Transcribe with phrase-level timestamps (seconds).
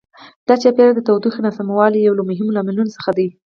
[0.47, 3.27] د چاپیریال د تودوخې ناسموالی یو له مهمو لاملونو څخه دی.